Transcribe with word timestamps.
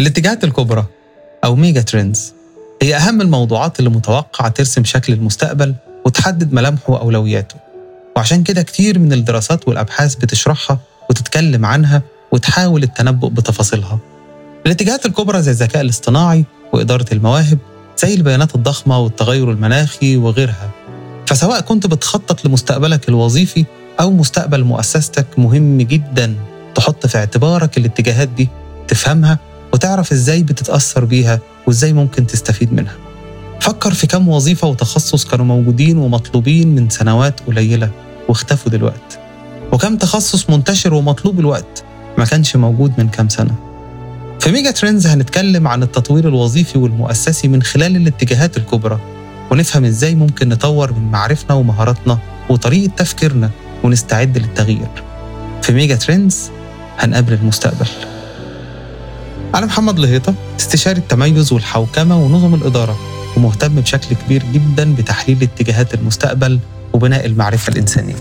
الاتجاهات 0.00 0.44
الكبرى 0.44 0.84
أو 1.44 1.56
megatrends 1.56 2.34
هي 2.82 2.96
أهم 2.96 3.20
الموضوعات 3.20 3.78
اللي 3.78 3.90
متوقع 3.90 4.48
ترسم 4.48 4.84
شكل 4.84 5.12
المستقبل 5.12 5.74
وتحدد 6.04 6.52
ملامحه 6.52 6.92
وأولوياته. 6.92 7.56
وعشان 8.16 8.42
كده 8.42 8.62
كتير 8.62 8.98
من 8.98 9.12
الدراسات 9.12 9.68
والأبحاث 9.68 10.14
بتشرحها 10.14 10.78
وتتكلم 11.10 11.64
عنها 11.64 12.02
وتحاول 12.32 12.82
التنبؤ 12.82 13.28
بتفاصيلها. 13.28 13.98
الاتجاهات 14.66 15.06
الكبرى 15.06 15.42
زي 15.42 15.50
الذكاء 15.50 15.82
الاصطناعي 15.82 16.44
وإدارة 16.72 17.06
المواهب 17.12 17.58
زي 17.98 18.14
البيانات 18.14 18.54
الضخمة 18.54 18.98
والتغير 18.98 19.50
المناخي 19.50 20.16
وغيرها. 20.16 20.70
فسواء 21.26 21.60
كنت 21.60 21.86
بتخطط 21.86 22.44
لمستقبلك 22.44 23.08
الوظيفي 23.08 23.64
أو 24.00 24.10
مستقبل 24.10 24.64
مؤسستك 24.64 25.26
مهم 25.38 25.78
جدا 25.78 26.36
تحط 26.74 27.06
في 27.06 27.18
اعتبارك 27.18 27.78
الاتجاهات 27.78 28.28
دي 28.28 28.48
تفهمها 28.88 29.38
وتعرف 29.72 30.12
إزاي 30.12 30.42
بتتأثر 30.42 31.04
بيها 31.04 31.40
وإزاي 31.66 31.92
ممكن 31.92 32.26
تستفيد 32.26 32.72
منها. 32.72 32.96
فكر 33.60 33.94
في 33.94 34.06
كم 34.06 34.28
وظيفة 34.28 34.68
وتخصص 34.68 35.24
كانوا 35.24 35.44
موجودين 35.46 35.98
ومطلوبين 35.98 36.74
من 36.74 36.90
سنوات 36.90 37.40
قليلة 37.40 37.90
واختفوا 38.28 38.72
دلوقتي. 38.72 39.18
وكم 39.72 39.96
تخصص 39.96 40.50
منتشر 40.50 40.94
ومطلوب 40.94 41.40
دلوقتي 41.40 41.84
ما 42.18 42.24
كانش 42.24 42.56
موجود 42.56 42.92
من 42.98 43.08
كام 43.08 43.28
سنة. 43.28 43.54
في 44.40 44.52
megatrends 44.52 45.06
هنتكلم 45.06 45.68
عن 45.68 45.82
التطوير 45.82 46.28
الوظيفي 46.28 46.78
والمؤسسي 46.78 47.48
من 47.48 47.62
خلال 47.62 47.96
الاتجاهات 47.96 48.56
الكبرى 48.56 49.00
ونفهم 49.50 49.84
إزاي 49.84 50.14
ممكن 50.14 50.48
نطور 50.48 50.92
من 50.92 51.10
معارفنا 51.10 51.54
ومهاراتنا 51.54 52.18
وطريقة 52.50 52.92
تفكيرنا 52.96 53.50
ونستعد 53.84 54.38
للتغيير. 54.38 54.88
في 55.62 55.72
ميجا 55.72 55.96
ترندز 55.96 56.50
هنقابل 56.98 57.32
المستقبل. 57.32 57.86
أنا 59.54 59.66
محمد 59.66 59.98
لهيطة 59.98 60.34
استشاري 60.60 60.98
التميز 60.98 61.52
والحوكمة 61.52 62.18
ونظم 62.24 62.54
الإدارة 62.54 62.98
ومهتم 63.36 63.74
بشكل 63.74 64.16
كبير 64.16 64.42
جدا 64.52 64.94
بتحليل 64.94 65.42
اتجاهات 65.42 65.94
المستقبل 65.94 66.58
وبناء 66.92 67.26
المعرفة 67.26 67.72
الإنسانية. 67.72 68.14